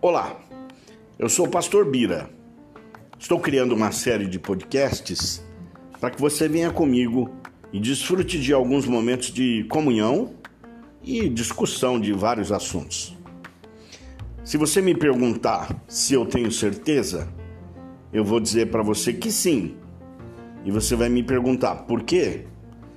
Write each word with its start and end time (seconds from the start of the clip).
Olá, 0.00 0.40
eu 1.18 1.28
sou 1.28 1.44
o 1.46 1.50
Pastor 1.50 1.84
Bira. 1.84 2.30
Estou 3.18 3.38
criando 3.38 3.74
uma 3.74 3.92
série 3.92 4.26
de 4.26 4.38
podcasts 4.38 5.44
para 6.00 6.10
que 6.10 6.18
você 6.18 6.48
venha 6.48 6.70
comigo 6.70 7.30
e 7.70 7.78
desfrute 7.78 8.40
de 8.40 8.54
alguns 8.54 8.86
momentos 8.86 9.30
de 9.30 9.64
comunhão 9.64 10.32
e 11.02 11.28
discussão 11.28 12.00
de 12.00 12.14
vários 12.14 12.50
assuntos. 12.50 13.14
Se 14.44 14.56
você 14.56 14.80
me 14.80 14.94
perguntar 14.94 15.84
se 15.86 16.14
eu 16.14 16.24
tenho 16.24 16.50
certeza, 16.50 17.28
eu 18.10 18.24
vou 18.24 18.40
dizer 18.40 18.70
para 18.70 18.82
você 18.82 19.12
que 19.12 19.30
sim. 19.30 19.76
E 20.64 20.70
você 20.70 20.96
vai 20.96 21.10
me 21.10 21.22
perguntar 21.22 21.84
por 21.84 22.02
quê? 22.02 22.46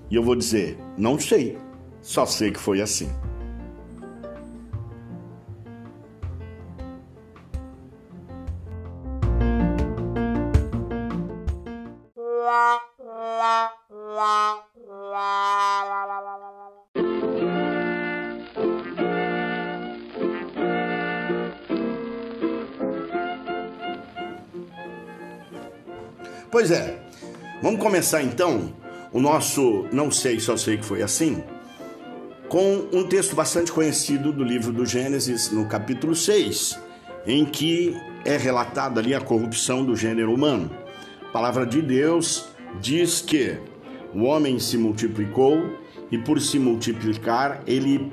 E 0.10 0.16
eu 0.16 0.24
vou 0.24 0.36
dizer: 0.36 0.78
não 0.98 1.20
sei, 1.20 1.58
só 2.02 2.26
sei 2.26 2.52
que 2.52 2.60
foi 2.60 2.82
assim. 2.82 3.10
Pois 26.52 26.72
é, 26.72 27.00
vamos 27.62 27.80
começar 27.80 28.22
então 28.22 28.74
o 29.12 29.20
nosso 29.20 29.86
Não 29.92 30.12
Sei, 30.12 30.40
Só 30.40 30.56
Sei 30.56 30.78
Que 30.78 30.86
Foi 30.86 31.02
Assim, 31.02 31.44
com 32.48 32.88
um 32.92 33.04
texto 33.04 33.36
bastante 33.36 33.72
conhecido 33.72 34.32
do 34.32 34.44
livro 34.44 34.72
do 34.72 34.86
Gênesis, 34.86 35.52
no 35.52 35.68
capítulo 35.68 36.16
6, 36.16 36.80
em 37.26 37.46
que 37.46 37.96
é 38.26 38.38
relatada 38.38 39.00
ali 39.00 39.14
a 39.14 39.22
corrupção 39.22 39.84
do 39.84 39.96
gênero 39.96 40.34
humano. 40.34 40.70
A 41.22 41.32
palavra 41.32 41.66
de 41.66 41.82
Deus 41.82 42.50
diz 42.82 43.22
que 43.22 43.58
o 44.14 44.24
homem 44.24 44.58
se 44.58 44.78
multiplicou 44.78 45.78
e, 46.12 46.18
por 46.18 46.42
se 46.42 46.58
multiplicar, 46.58 47.62
ele 47.68 48.12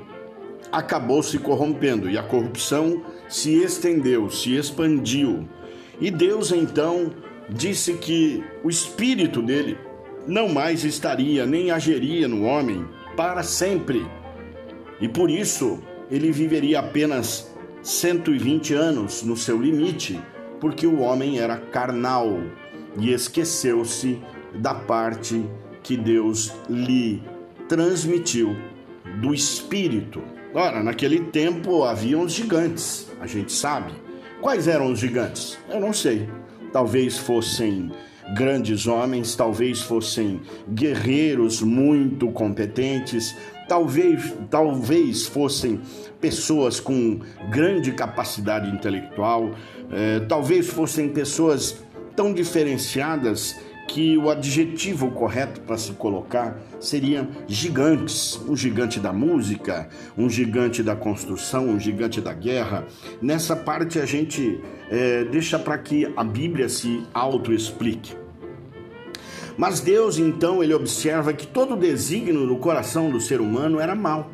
acabou 0.71 1.23
se 1.23 1.39
corrompendo 1.39 2.09
e 2.09 2.17
a 2.17 2.23
corrupção 2.23 3.03
se 3.27 3.55
estendeu, 3.55 4.29
se 4.29 4.55
expandiu. 4.55 5.47
E 5.99 6.11
Deus 6.11 6.51
então 6.51 7.11
disse 7.49 7.93
que 7.93 8.43
o 8.63 8.69
espírito 8.69 9.41
dele 9.41 9.77
não 10.27 10.49
mais 10.49 10.83
estaria 10.83 11.45
nem 11.45 11.71
agiria 11.71 12.27
no 12.27 12.43
homem 12.43 12.85
para 13.15 13.41
sempre. 13.43 14.05
E 14.99 15.07
por 15.07 15.29
isso 15.29 15.79
ele 16.11 16.31
viveria 16.31 16.79
apenas 16.79 17.51
120 17.81 18.73
anos 18.73 19.23
no 19.23 19.37
seu 19.37 19.61
limite, 19.61 20.19
porque 20.59 20.85
o 20.85 20.99
homem 20.99 21.39
era 21.39 21.57
carnal 21.57 22.41
e 22.99 23.13
esqueceu-se 23.13 24.19
da 24.55 24.73
parte 24.73 25.43
que 25.83 25.95
Deus 25.95 26.53
lhe 26.69 27.23
transmitiu 27.69 28.55
do 29.21 29.33
espírito. 29.33 30.21
Ora, 30.53 30.83
naquele 30.83 31.19
tempo 31.25 31.83
haviam 31.83 32.21
os 32.21 32.33
gigantes, 32.33 33.09
a 33.21 33.27
gente 33.27 33.51
sabe. 33.51 33.93
Quais 34.41 34.67
eram 34.67 34.91
os 34.91 34.99
gigantes? 34.99 35.57
Eu 35.69 35.79
não 35.79 35.93
sei. 35.93 36.27
Talvez 36.71 37.17
fossem 37.17 37.91
grandes 38.33 38.87
homens, 38.87 39.35
talvez 39.35 39.81
fossem 39.81 40.41
guerreiros 40.69 41.61
muito 41.61 42.29
competentes, 42.31 43.35
talvez, 43.67 44.33
talvez 44.49 45.27
fossem 45.27 45.79
pessoas 46.19 46.79
com 46.79 47.19
grande 47.49 47.91
capacidade 47.91 48.69
intelectual, 48.69 49.51
eh, 49.91 50.21
talvez 50.27 50.67
fossem 50.67 51.09
pessoas 51.09 51.77
tão 52.15 52.33
diferenciadas 52.33 53.55
que 53.87 54.17
o 54.17 54.29
adjetivo 54.29 55.09
correto 55.11 55.61
para 55.61 55.77
se 55.77 55.93
colocar 55.93 56.59
seria 56.79 57.27
gigantes, 57.47 58.39
um 58.47 58.55
gigante 58.55 58.99
da 58.99 59.13
música, 59.13 59.87
um 60.17 60.29
gigante 60.29 60.83
da 60.83 60.95
construção, 60.95 61.69
um 61.69 61.79
gigante 61.79 62.19
da 62.19 62.33
guerra. 62.33 62.85
Nessa 63.21 63.55
parte 63.55 63.97
a 63.99 64.05
gente 64.05 64.59
é, 64.91 65.23
deixa 65.23 65.57
para 65.57 65.77
que 65.77 66.11
a 66.17 66.23
Bíblia 66.23 66.67
se 66.67 67.03
auto-explique. 67.13 68.26
Mas 69.57 69.79
Deus 69.79 70.19
então 70.19 70.63
ele 70.63 70.73
observa 70.73 71.33
que 71.33 71.47
todo 71.47 71.73
o 71.73 71.77
desígnio 71.77 72.45
no 72.45 72.57
coração 72.57 73.09
do 73.09 73.19
ser 73.19 73.41
humano 73.41 73.79
era 73.79 73.95
mal. 73.95 74.29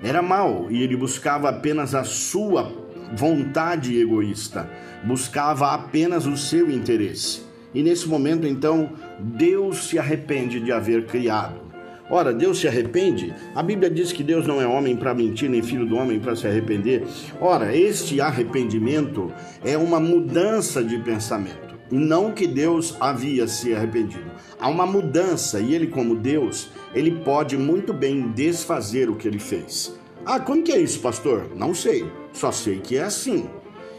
Era 0.00 0.22
mal 0.22 0.66
e 0.70 0.82
ele 0.82 0.96
buscava 0.96 1.48
apenas 1.48 1.94
a 1.94 2.04
sua 2.04 2.72
vontade 3.16 3.98
egoísta, 3.98 4.70
buscava 5.02 5.72
apenas 5.72 6.26
o 6.26 6.36
seu 6.36 6.70
interesse. 6.70 7.42
E 7.74 7.82
nesse 7.82 8.08
momento, 8.08 8.46
então, 8.46 8.90
Deus 9.18 9.88
se 9.88 9.98
arrepende 9.98 10.60
de 10.60 10.70
haver 10.70 11.06
criado. 11.06 11.68
Ora, 12.10 12.32
Deus 12.32 12.58
se 12.58 12.66
arrepende? 12.66 13.34
A 13.54 13.62
Bíblia 13.62 13.90
diz 13.90 14.12
que 14.12 14.22
Deus 14.22 14.46
não 14.46 14.62
é 14.62 14.66
homem 14.66 14.96
para 14.96 15.12
mentir, 15.12 15.50
nem 15.50 15.62
filho 15.62 15.84
do 15.84 15.96
homem 15.96 16.18
para 16.18 16.34
se 16.34 16.46
arrepender. 16.46 17.04
Ora, 17.38 17.76
este 17.76 18.20
arrependimento 18.20 19.30
é 19.62 19.76
uma 19.76 20.00
mudança 20.00 20.82
de 20.82 20.96
pensamento. 20.98 21.67
E 21.90 21.96
não 21.96 22.32
que 22.32 22.46
Deus 22.46 22.96
havia 23.00 23.48
se 23.48 23.74
arrependido. 23.74 24.30
Há 24.58 24.68
uma 24.68 24.86
mudança 24.86 25.60
e 25.60 25.74
ele, 25.74 25.86
como 25.86 26.14
Deus, 26.14 26.70
ele 26.94 27.10
pode 27.10 27.56
muito 27.56 27.92
bem 27.92 28.30
desfazer 28.32 29.08
o 29.08 29.16
que 29.16 29.26
ele 29.26 29.38
fez. 29.38 29.98
Ah, 30.26 30.38
como 30.38 30.62
que 30.62 30.72
é 30.72 30.78
isso, 30.78 31.00
pastor? 31.00 31.48
Não 31.56 31.72
sei. 31.74 32.06
Só 32.32 32.52
sei 32.52 32.78
que 32.80 32.96
é 32.96 33.02
assim. 33.02 33.48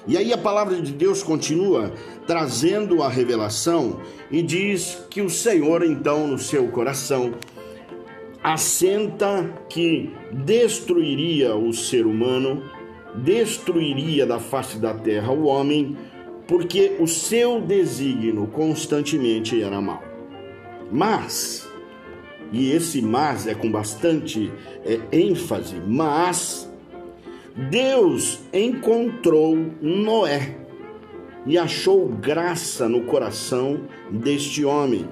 E 0.08 0.18
aí 0.18 0.32
a 0.32 0.38
palavra 0.38 0.82
de 0.82 0.92
Deus 0.92 1.22
continua 1.22 1.92
trazendo 2.26 3.04
a 3.04 3.10
revelação 3.10 4.00
e 4.32 4.42
diz 4.42 5.06
que 5.10 5.22
o 5.22 5.30
Senhor, 5.30 5.84
então, 5.84 6.28
no 6.28 6.38
seu 6.38 6.68
coração, 6.70 7.34
assenta 8.44 9.52
que 9.68 10.12
destruiria 10.32 11.56
o 11.56 11.74
ser 11.74 12.06
humano, 12.06 12.64
destruiria 13.16 14.26
da 14.26 14.40
face 14.40 14.78
da 14.78 14.94
terra 14.94 15.32
o 15.32 15.46
homem, 15.46 15.98
porque 16.50 16.96
o 17.00 17.06
seu 17.06 17.62
desígnio 17.62 18.48
constantemente 18.48 19.62
era 19.62 19.80
mau. 19.80 20.04
Mas, 20.92 21.70
e 22.52 22.72
esse 22.72 23.04
mas 23.04 23.46
é 23.46 23.54
com 23.54 23.72
bastante 23.72 24.52
é, 24.84 25.00
ênfase, 25.16 25.76
mas 25.88 26.68
Deus 27.70 28.40
encontrou 28.52 29.56
Noé 29.80 30.58
e 31.46 31.56
achou 31.56 32.08
graça 32.08 32.90
no 32.90 33.04
coração 33.04 33.82
deste 34.10 34.66
homem, 34.66 35.08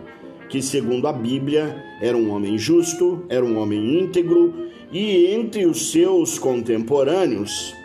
que, 0.50 0.60
segundo 0.60 1.08
a 1.08 1.14
Bíblia, 1.14 1.84
era 2.02 2.18
um 2.18 2.32
homem 2.32 2.58
justo, 2.58 3.24
era 3.30 3.46
um 3.46 3.60
homem 3.60 4.00
íntegro, 4.02 4.72
e 4.92 5.28
entre 5.28 5.68
os 5.68 5.92
seus 5.92 6.40
contemporâneos, 6.40 7.76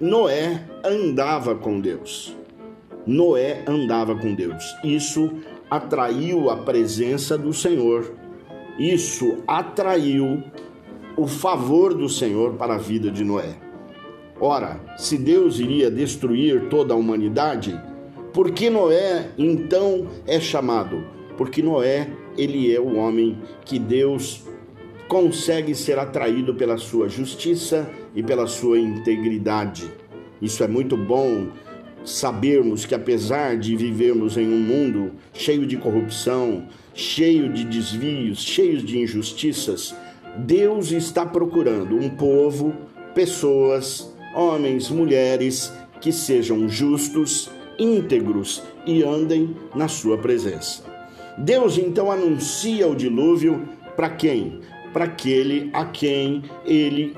Noé 0.00 0.62
andava 0.84 1.56
com 1.56 1.80
Deus. 1.80 2.36
Noé 3.06 3.62
andava 3.66 4.16
com 4.16 4.34
Deus. 4.34 4.74
Isso 4.82 5.30
atraiu 5.70 6.50
a 6.50 6.56
presença 6.56 7.38
do 7.38 7.52
Senhor. 7.52 8.12
Isso 8.78 9.38
atraiu 9.46 10.42
o 11.16 11.26
favor 11.26 11.94
do 11.94 12.08
Senhor 12.08 12.54
para 12.54 12.74
a 12.74 12.78
vida 12.78 13.10
de 13.10 13.24
Noé. 13.24 13.56
Ora, 14.40 14.80
se 14.98 15.16
Deus 15.16 15.58
iria 15.60 15.90
destruir 15.90 16.68
toda 16.68 16.92
a 16.92 16.96
humanidade, 16.96 17.80
por 18.34 18.50
que 18.50 18.68
Noé 18.68 19.30
então 19.38 20.08
é 20.26 20.38
chamado? 20.38 21.02
Porque 21.38 21.62
Noé, 21.62 22.10
ele 22.36 22.74
é 22.74 22.80
o 22.80 22.96
homem 22.96 23.38
que 23.64 23.78
Deus 23.78 24.44
consegue 25.08 25.74
ser 25.74 25.98
atraído 25.98 26.54
pela 26.54 26.76
sua 26.76 27.08
justiça 27.08 27.88
e 28.14 28.22
pela 28.22 28.46
sua 28.46 28.78
integridade. 28.78 29.90
Isso 30.42 30.62
é 30.62 30.68
muito 30.68 30.96
bom 30.96 31.46
sabermos 32.06 32.86
que 32.86 32.94
apesar 32.94 33.58
de 33.58 33.76
vivermos 33.76 34.36
em 34.36 34.46
um 34.46 34.58
mundo 34.58 35.12
cheio 35.34 35.66
de 35.66 35.76
corrupção, 35.76 36.68
cheio 36.94 37.52
de 37.52 37.64
desvios, 37.64 38.40
cheio 38.42 38.80
de 38.80 38.98
injustiças, 38.98 39.94
Deus 40.38 40.92
está 40.92 41.26
procurando 41.26 41.96
um 41.96 42.08
povo, 42.08 42.72
pessoas 43.14 44.14
homens, 44.34 44.88
mulheres 44.88 45.72
que 46.00 46.12
sejam 46.12 46.68
justos, 46.68 47.50
íntegros 47.78 48.62
e 48.86 49.02
andem 49.02 49.56
na 49.74 49.88
sua 49.88 50.16
presença. 50.16 50.84
Deus 51.36 51.76
então 51.76 52.10
anuncia 52.10 52.86
o 52.86 52.94
dilúvio 52.94 53.68
para 53.96 54.10
quem? 54.10 54.60
Para 54.92 55.06
aquele 55.06 55.70
a 55.72 55.84
quem 55.86 56.44
ele 56.64 57.16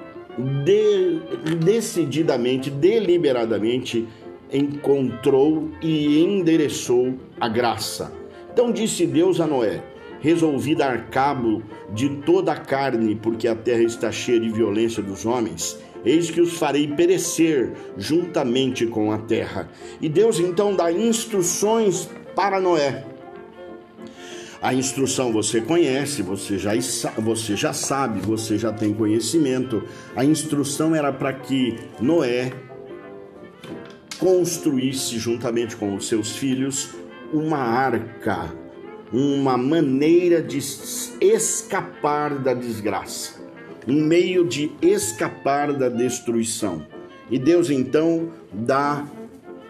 de, 0.65 1.21
decididamente, 1.57 2.71
deliberadamente 2.71 4.07
encontrou 4.53 5.71
e 5.83 6.23
endereçou 6.23 7.15
a 7.41 7.49
graça. 7.49 8.13
Então 8.53 8.73
disse 8.73 9.07
Deus 9.07 9.41
a 9.41 9.47
Noé: 9.47 9.83
resolvi 10.21 10.75
dar 10.75 11.11
cabo 11.11 11.63
de 11.93 12.09
toda 12.09 12.53
a 12.53 12.57
carne, 12.57 13.15
porque 13.15 13.47
a 13.49 13.55
terra 13.55 13.83
está 13.83 14.11
cheia 14.11 14.41
de 14.41 14.49
violência 14.49 15.03
dos 15.03 15.25
homens. 15.25 15.79
Eis 16.05 16.31
que 16.31 16.41
os 16.41 16.55
farei 16.57 16.87
perecer 16.89 17.73
juntamente 17.97 18.87
com 18.87 19.11
a 19.13 19.19
terra. 19.19 19.69
E 20.01 20.09
Deus 20.09 20.39
então 20.39 20.75
dá 20.75 20.93
instruções 20.93 22.09
para 22.35 22.61
Noé. 22.61 23.05
A 24.61 24.75
instrução 24.75 25.33
você 25.33 25.61
conhece, 25.61 26.21
você 26.21 26.59
já, 26.59 26.73
você 27.17 27.55
já 27.55 27.73
sabe, 27.73 28.21
você 28.21 28.59
já 28.59 28.73
tem 28.73 28.93
conhecimento. 28.93 29.85
A 30.17 30.25
instrução 30.25 30.95
era 30.95 31.13
para 31.13 31.33
que 31.33 31.79
Noé 32.01 32.53
construísse, 34.19 35.19
juntamente 35.19 35.77
com 35.77 35.95
os 35.95 36.09
seus 36.09 36.37
filhos, 36.37 36.91
uma 37.33 37.59
arca, 37.59 38.53
uma 39.13 39.57
maneira 39.57 40.43
de 40.43 40.59
escapar 41.21 42.39
da 42.39 42.55
desgraça, 42.55 43.41
um 43.87 44.03
meio 44.03 44.47
de 44.47 44.71
escapar 44.83 45.73
da 45.73 45.89
destruição. 45.89 46.87
E 47.31 47.39
Deus 47.39 47.71
então 47.71 48.31
dá 48.53 49.07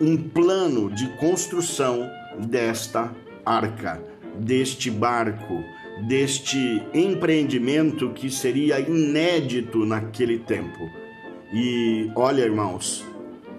um 0.00 0.17
plano 0.17 0.91
de 0.91 1.09
construção 1.19 2.09
desta 2.39 3.12
arca 3.45 4.00
deste 4.39 4.91
barco, 4.91 5.65
deste 6.06 6.83
empreendimento 6.95 8.11
que 8.11 8.31
seria 8.31 8.79
inédito 8.79 9.85
naquele 9.85 10.39
tempo. 10.39 10.91
E 11.53 12.11
olha, 12.15 12.43
irmãos, 12.43 13.05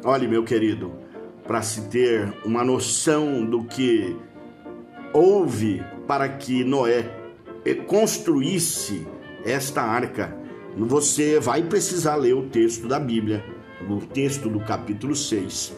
olhe, 0.04 0.28
meu 0.28 0.44
querido, 0.44 0.94
para 1.46 1.62
se 1.62 1.82
ter 1.90 2.34
uma 2.46 2.64
noção 2.64 3.46
do 3.46 3.64
que 3.64 4.16
houve 5.14 5.84
para 6.08 6.30
que 6.30 6.64
Noé 6.64 7.18
construísse 7.88 9.06
esta 9.46 9.82
arca, 9.82 10.36
você 10.78 11.40
vai 11.40 11.64
precisar 11.64 12.16
ler 12.16 12.34
o 12.34 12.48
texto 12.48 12.88
da 12.88 13.00
Bíblia, 13.00 13.44
o 13.88 13.98
texto 13.98 14.50
do 14.50 14.60
capítulo 14.60 15.16
6, 15.16 15.74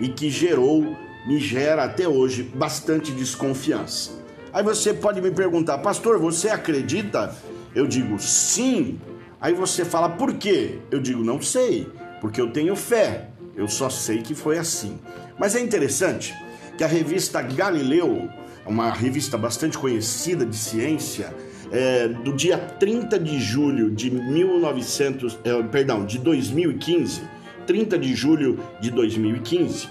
e 0.00 0.08
que 0.08 0.30
gerou, 0.30 0.96
me 1.26 1.38
gera 1.38 1.84
até 1.84 2.08
hoje 2.08 2.42
bastante 2.42 3.12
desconfiança. 3.12 4.12
Aí 4.52 4.62
você 4.62 4.92
pode 4.92 5.20
me 5.20 5.30
perguntar, 5.30 5.78
pastor, 5.78 6.18
você 6.18 6.48
acredita? 6.48 7.34
Eu 7.74 7.86
digo 7.86 8.18
sim. 8.18 8.98
Aí 9.40 9.54
você 9.54 9.84
fala, 9.84 10.08
por 10.08 10.34
quê? 10.34 10.78
Eu 10.90 11.00
digo, 11.00 11.22
não 11.22 11.40
sei, 11.40 11.88
porque 12.20 12.40
eu 12.40 12.50
tenho 12.50 12.74
fé. 12.74 13.29
Eu 13.60 13.68
só 13.68 13.90
sei 13.90 14.22
que 14.22 14.34
foi 14.34 14.56
assim. 14.56 14.98
Mas 15.38 15.54
é 15.54 15.60
interessante 15.60 16.34
que 16.78 16.82
a 16.82 16.86
revista 16.86 17.42
Galileu, 17.42 18.26
uma 18.64 18.90
revista 18.90 19.36
bastante 19.36 19.76
conhecida 19.76 20.46
de 20.46 20.56
ciência, 20.56 21.34
é, 21.70 22.08
do 22.08 22.32
dia 22.32 22.56
30 22.56 23.18
de 23.18 23.38
julho 23.38 23.90
de 23.90 24.10
1900, 24.10 25.38
é, 25.44 25.62
perdão, 25.64 26.06
de 26.06 26.18
2015, 26.18 27.20
30 27.66 27.98
de 27.98 28.14
julho 28.14 28.58
de 28.80 28.90
2015, 28.90 29.88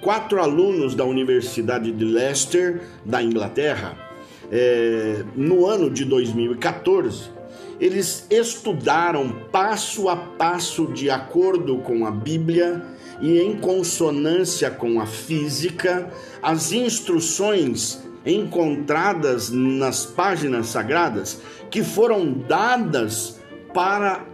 quatro 0.00 0.40
alunos 0.40 0.94
da 0.94 1.04
Universidade 1.04 1.92
de 1.92 2.04
Leicester, 2.06 2.80
da 3.04 3.22
Inglaterra, 3.22 3.98
é, 4.50 5.22
no 5.36 5.66
ano 5.66 5.90
de 5.90 6.06
2014, 6.06 7.28
eles 7.78 8.26
estudaram 8.30 9.28
passo 9.52 10.08
a 10.08 10.16
passo, 10.16 10.86
de 10.86 11.10
acordo 11.10 11.76
com 11.80 12.06
a 12.06 12.10
Bíblia 12.10 12.98
e 13.20 13.38
em 13.38 13.56
consonância 13.58 14.70
com 14.70 15.00
a 15.00 15.06
física, 15.06 16.10
as 16.42 16.72
instruções 16.72 18.02
encontradas 18.24 19.50
nas 19.50 20.04
páginas 20.04 20.66
sagradas 20.66 21.40
que 21.70 21.82
foram 21.82 22.32
dadas 22.32 23.40
para 23.72 24.26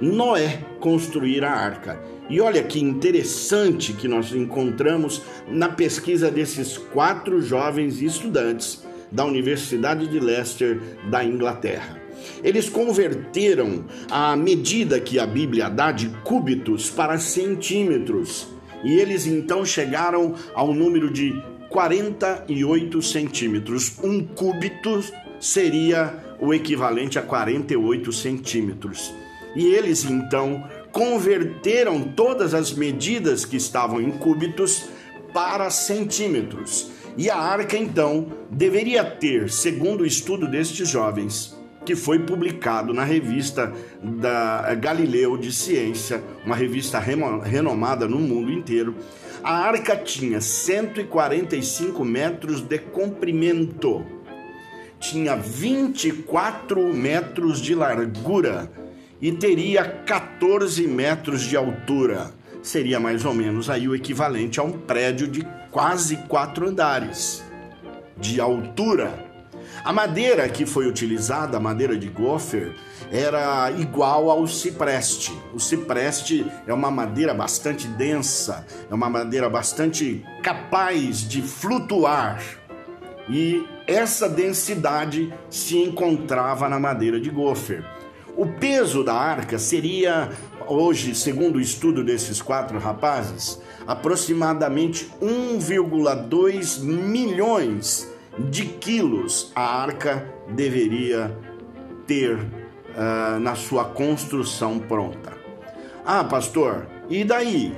Noé 0.00 0.64
construir 0.80 1.44
a 1.44 1.50
arca. 1.50 2.00
E 2.28 2.40
olha 2.40 2.62
que 2.62 2.80
interessante 2.80 3.92
que 3.92 4.06
nós 4.06 4.32
encontramos 4.32 5.20
na 5.48 5.68
pesquisa 5.68 6.30
desses 6.30 6.78
quatro 6.78 7.42
jovens 7.42 8.00
estudantes 8.00 8.84
da 9.10 9.24
Universidade 9.24 10.06
de 10.06 10.20
Leicester, 10.20 10.80
da 11.10 11.24
Inglaterra. 11.24 11.99
Eles 12.42 12.68
converteram 12.68 13.84
a 14.10 14.36
medida 14.36 15.00
que 15.00 15.18
a 15.18 15.26
Bíblia 15.26 15.68
dá 15.68 15.92
de 15.92 16.08
cúbitos 16.24 16.90
para 16.90 17.18
centímetros. 17.18 18.48
E 18.82 18.98
eles 18.98 19.26
então 19.26 19.64
chegaram 19.64 20.34
ao 20.54 20.72
número 20.72 21.10
de 21.10 21.34
48 21.68 23.02
centímetros. 23.02 23.98
Um 24.02 24.24
cúbito 24.24 25.02
seria 25.38 26.36
o 26.40 26.52
equivalente 26.52 27.18
a 27.18 27.22
48 27.22 28.12
centímetros. 28.12 29.12
E 29.54 29.66
eles 29.66 30.04
então 30.04 30.64
converteram 30.92 32.02
todas 32.02 32.54
as 32.54 32.72
medidas 32.72 33.44
que 33.44 33.56
estavam 33.56 34.00
em 34.00 34.10
cúbitos 34.10 34.84
para 35.32 35.70
centímetros. 35.70 36.90
E 37.16 37.28
a 37.28 37.36
arca 37.36 37.76
então 37.76 38.26
deveria 38.50 39.04
ter, 39.04 39.50
segundo 39.50 40.02
o 40.02 40.06
estudo 40.06 40.48
destes 40.48 40.88
jovens, 40.88 41.56
que 41.84 41.96
foi 41.96 42.18
publicado 42.18 42.92
na 42.92 43.04
revista 43.04 43.72
da 44.02 44.74
Galileu 44.74 45.36
de 45.36 45.52
Ciência, 45.52 46.22
uma 46.44 46.54
revista 46.54 46.98
renomada 46.98 48.06
no 48.06 48.18
mundo 48.18 48.52
inteiro, 48.52 48.94
a 49.42 49.54
arca 49.54 49.96
tinha 49.96 50.40
145 50.40 52.04
metros 52.04 52.60
de 52.60 52.78
comprimento, 52.78 54.04
tinha 54.98 55.34
24 55.34 56.92
metros 56.92 57.60
de 57.60 57.74
largura 57.74 58.70
e 59.20 59.32
teria 59.32 59.82
14 59.84 60.86
metros 60.86 61.42
de 61.42 61.56
altura. 61.56 62.32
Seria 62.62 63.00
mais 63.00 63.24
ou 63.24 63.32
menos 63.32 63.70
aí 63.70 63.88
o 63.88 63.94
equivalente 63.94 64.60
a 64.60 64.62
um 64.62 64.72
prédio 64.72 65.26
de 65.26 65.46
quase 65.70 66.16
quatro 66.28 66.68
andares 66.68 67.42
de 68.18 68.38
altura 68.38 69.29
a 69.84 69.92
madeira 69.92 70.48
que 70.48 70.66
foi 70.66 70.86
utilizada, 70.86 71.56
a 71.56 71.60
madeira 71.60 71.96
de 71.96 72.08
gofer, 72.08 72.74
era 73.10 73.70
igual 73.70 74.30
ao 74.30 74.46
cipreste. 74.46 75.32
O 75.54 75.58
cipreste 75.58 76.46
é 76.66 76.72
uma 76.72 76.90
madeira 76.90 77.32
bastante 77.32 77.86
densa, 77.88 78.66
é 78.90 78.94
uma 78.94 79.08
madeira 79.08 79.48
bastante 79.48 80.24
capaz 80.42 81.26
de 81.26 81.40
flutuar. 81.40 82.42
E 83.28 83.66
essa 83.86 84.28
densidade 84.28 85.32
se 85.48 85.78
encontrava 85.78 86.68
na 86.68 86.78
madeira 86.78 87.20
de 87.20 87.30
gofer. 87.30 87.84
O 88.36 88.46
peso 88.46 89.02
da 89.02 89.14
arca 89.14 89.58
seria, 89.58 90.30
hoje, 90.66 91.14
segundo 91.14 91.56
o 91.56 91.60
estudo 91.60 92.04
desses 92.04 92.40
quatro 92.40 92.78
rapazes, 92.78 93.60
aproximadamente 93.86 95.10
1,2 95.20 96.80
milhões 96.80 98.08
de 98.38 98.64
quilos 98.64 99.52
a 99.54 99.82
arca 99.82 100.32
deveria 100.48 101.36
ter 102.06 102.36
uh, 102.36 103.38
na 103.40 103.54
sua 103.54 103.84
construção 103.84 104.78
pronta. 104.78 105.32
Ah, 106.04 106.24
pastor, 106.24 106.86
e 107.08 107.24
daí? 107.24 107.72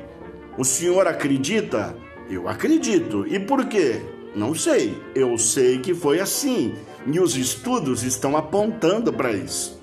O 0.56 0.64
senhor 0.64 1.06
acredita? 1.06 1.96
Eu 2.30 2.48
acredito. 2.48 3.26
E 3.26 3.38
por 3.38 3.66
quê? 3.66 4.00
Não 4.34 4.54
sei. 4.54 4.96
Eu 5.14 5.36
sei 5.36 5.78
que 5.78 5.94
foi 5.94 6.20
assim. 6.20 6.74
E 7.06 7.18
os 7.18 7.36
estudos 7.36 8.02
estão 8.02 8.36
apontando 8.36 9.12
para 9.12 9.32
isso. 9.32 9.80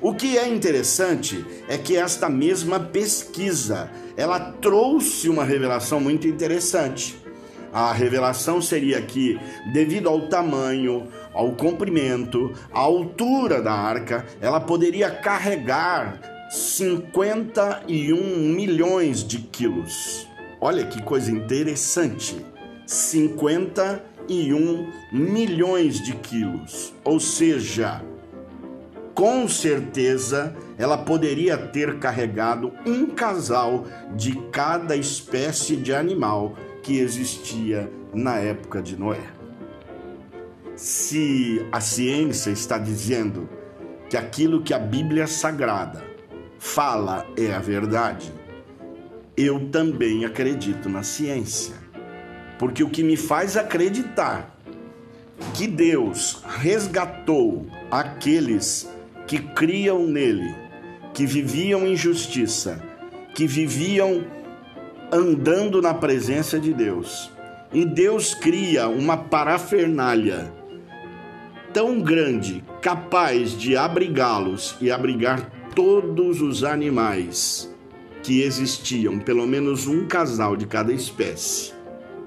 O 0.00 0.14
que 0.14 0.38
é 0.38 0.48
interessante 0.48 1.44
é 1.68 1.76
que 1.78 1.96
esta 1.96 2.28
mesma 2.28 2.78
pesquisa, 2.78 3.90
ela 4.16 4.38
trouxe 4.38 5.28
uma 5.28 5.44
revelação 5.44 6.00
muito 6.00 6.28
interessante. 6.28 7.16
A 7.72 7.92
revelação 7.92 8.60
seria 8.60 9.00
que, 9.00 9.38
devido 9.72 10.08
ao 10.08 10.28
tamanho, 10.28 11.06
ao 11.32 11.52
comprimento, 11.52 12.52
à 12.72 12.80
altura 12.80 13.62
da 13.62 13.72
arca, 13.72 14.26
ela 14.40 14.60
poderia 14.60 15.10
carregar 15.10 16.20
51 16.50 18.16
milhões 18.16 19.22
de 19.22 19.38
quilos. 19.38 20.26
Olha 20.60 20.84
que 20.84 21.00
coisa 21.02 21.30
interessante. 21.30 22.44
51 22.84 24.90
milhões 25.12 26.02
de 26.02 26.16
quilos. 26.16 26.92
Ou 27.04 27.20
seja, 27.20 28.02
com 29.14 29.46
certeza 29.46 30.56
ela 30.76 30.98
poderia 30.98 31.56
ter 31.56 31.98
carregado 31.98 32.72
um 32.84 33.06
casal 33.06 33.84
de 34.16 34.34
cada 34.50 34.96
espécie 34.96 35.76
de 35.76 35.94
animal 35.94 36.56
que 36.82 36.98
existia 36.98 37.90
na 38.12 38.36
época 38.36 38.82
de 38.82 38.96
Noé. 38.96 39.22
Se 40.76 41.64
a 41.70 41.80
ciência 41.80 42.50
está 42.50 42.78
dizendo 42.78 43.48
que 44.08 44.16
aquilo 44.16 44.62
que 44.62 44.72
a 44.72 44.78
Bíblia 44.78 45.26
Sagrada 45.26 46.02
fala 46.58 47.26
é 47.36 47.52
a 47.52 47.58
verdade, 47.58 48.32
eu 49.36 49.68
também 49.68 50.24
acredito 50.24 50.88
na 50.88 51.02
ciência. 51.02 51.74
Porque 52.58 52.82
o 52.82 52.90
que 52.90 53.02
me 53.02 53.16
faz 53.16 53.56
acreditar 53.56 54.56
que 55.54 55.66
Deus 55.66 56.42
resgatou 56.58 57.66
aqueles 57.90 58.88
que 59.26 59.38
criam 59.38 60.06
nele, 60.06 60.54
que 61.14 61.24
viviam 61.24 61.86
em 61.86 61.96
justiça, 61.96 62.82
que 63.34 63.46
viviam 63.46 64.24
andando 65.12 65.82
na 65.82 65.92
presença 65.92 66.58
de 66.58 66.72
Deus. 66.72 67.30
E 67.72 67.84
Deus 67.84 68.34
cria 68.34 68.88
uma 68.88 69.16
parafernália 69.16 70.52
tão 71.72 72.00
grande, 72.00 72.64
capaz 72.80 73.52
de 73.52 73.76
abrigá-los 73.76 74.76
e 74.80 74.90
abrigar 74.90 75.50
todos 75.74 76.42
os 76.42 76.64
animais 76.64 77.72
que 78.22 78.42
existiam, 78.42 79.18
pelo 79.18 79.46
menos 79.46 79.86
um 79.86 80.06
casal 80.06 80.56
de 80.56 80.66
cada 80.66 80.92
espécie, 80.92 81.72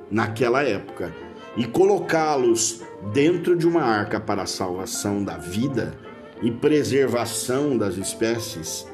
naquela 0.09 0.63
época, 0.63 1.13
e 1.57 1.65
colocá-los 1.65 2.81
dentro 3.11 3.55
de 3.55 3.67
uma 3.67 3.83
arca 3.83 4.19
para 4.19 4.43
a 4.43 4.47
salvação 4.47 5.23
da 5.23 5.37
vida 5.37 5.93
e 6.41 6.49
preservação 6.49 7.77
das 7.77 7.97
espécies, 7.97 8.87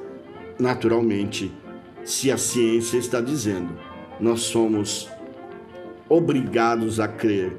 naturalmente, 0.60 1.52
se 2.04 2.32
a 2.32 2.38
ciência 2.38 2.98
está 2.98 3.22
dizendo, 3.22 3.78
nós 4.20 4.42
somos 4.42 5.10
obrigados 6.08 7.00
a 7.00 7.08
crer 7.08 7.56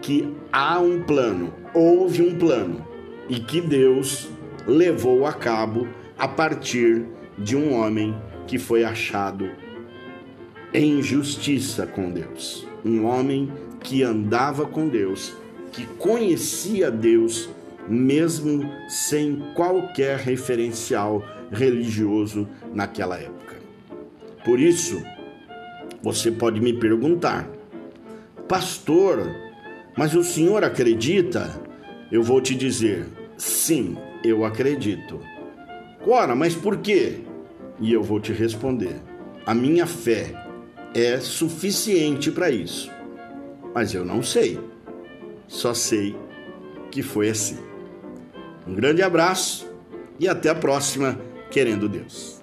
que 0.00 0.34
há 0.52 0.78
um 0.78 1.02
plano, 1.02 1.54
houve 1.72 2.22
um 2.22 2.36
plano 2.36 2.86
e 3.28 3.40
que 3.40 3.60
Deus 3.60 4.28
levou 4.66 5.26
a 5.26 5.32
cabo 5.32 5.88
a 6.18 6.28
partir 6.28 7.06
de 7.38 7.56
um 7.56 7.72
homem 7.74 8.14
que 8.46 8.58
foi 8.58 8.84
achado 8.84 9.50
em 10.74 11.02
justiça 11.02 11.86
com 11.86 12.10
Deus. 12.10 12.66
Um 12.84 13.04
homem 13.04 13.50
que 13.80 14.02
andava 14.02 14.66
com 14.66 14.88
Deus, 14.88 15.34
que 15.72 15.86
conhecia 15.98 16.90
Deus, 16.90 17.48
mesmo 17.88 18.68
sem 18.88 19.42
qualquer 19.54 20.18
referencial 20.18 21.22
religioso 21.50 22.48
naquela 22.72 23.18
época. 23.18 23.51
Por 24.44 24.58
isso, 24.58 25.02
você 26.02 26.30
pode 26.30 26.60
me 26.60 26.72
perguntar, 26.72 27.48
pastor, 28.48 29.30
mas 29.96 30.14
o 30.14 30.24
senhor 30.24 30.64
acredita? 30.64 31.60
Eu 32.10 32.22
vou 32.22 32.40
te 32.40 32.54
dizer, 32.54 33.06
sim, 33.36 33.96
eu 34.24 34.44
acredito. 34.44 35.20
Ora, 36.06 36.34
mas 36.34 36.54
por 36.54 36.78
quê? 36.78 37.20
E 37.80 37.92
eu 37.92 38.02
vou 38.02 38.18
te 38.18 38.32
responder: 38.32 38.96
a 39.46 39.54
minha 39.54 39.86
fé 39.86 40.34
é 40.94 41.18
suficiente 41.20 42.30
para 42.30 42.50
isso. 42.50 42.90
Mas 43.74 43.94
eu 43.94 44.04
não 44.04 44.22
sei. 44.22 44.58
Só 45.46 45.72
sei 45.72 46.16
que 46.90 47.02
foi 47.02 47.28
assim. 47.30 47.58
Um 48.66 48.74
grande 48.74 49.02
abraço 49.02 49.68
e 50.18 50.28
até 50.28 50.50
a 50.50 50.54
próxima, 50.54 51.18
querendo 51.50 51.88
Deus. 51.88 52.41